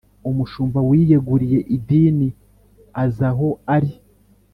[0.29, 2.27] Umushumba wiyeguriye idini
[3.03, 3.91] aza aho ari